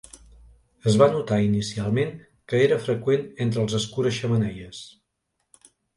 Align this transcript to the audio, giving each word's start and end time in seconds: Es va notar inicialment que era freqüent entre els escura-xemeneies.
Es 0.91 0.95
va 1.01 1.07
notar 1.15 1.37
inicialment 1.49 2.09
que 2.53 2.61
era 2.69 2.79
freqüent 2.87 3.27
entre 3.47 3.63
els 3.65 3.77
escura-xemeneies. 3.81 4.81